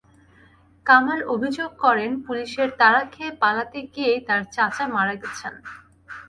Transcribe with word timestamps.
কামাল 0.85 1.19
অভিযোগ 1.33 1.69
করেন, 1.83 2.11
পুলিশের 2.25 2.69
তাড়া 2.79 3.01
খেয়ে 3.13 3.31
পালাতে 3.41 3.79
গিয়েই 3.93 4.19
তাঁর 4.27 4.41
চাচা 4.55 4.85
মারা 4.95 5.15
গেছেন। 5.21 5.53